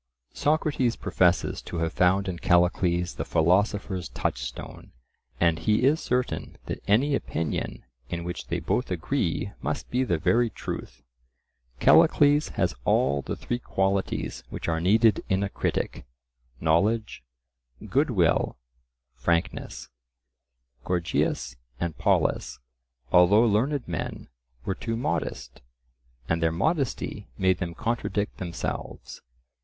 [0.33, 4.93] Socrates professes to have found in Callicles the philosopher's touchstone;
[5.39, 10.17] and he is certain that any opinion in which they both agree must be the
[10.17, 11.03] very truth.
[11.79, 17.21] Callicles has all the three qualities which are needed in a critic—knowledge,
[17.87, 18.57] good will,
[19.13, 19.89] frankness;
[20.83, 22.57] Gorgias and Polus,
[23.11, 24.29] although learned men,
[24.65, 25.61] were too modest,
[26.27, 29.21] and their modesty made them contradict themselves.